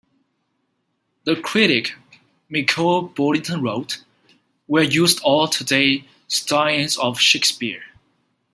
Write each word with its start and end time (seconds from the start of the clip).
The 1.25 1.35
critic 1.35 1.93
Michael 2.49 3.03
Billington 3.03 3.61
wrote, 3.61 4.03
We 4.67 4.79
are 4.81 4.83
used 4.83 5.19
to 5.19 5.23
all-day 5.25 6.05
stagings 6.27 6.97
of 6.97 7.19
Shakespeare. 7.19 7.83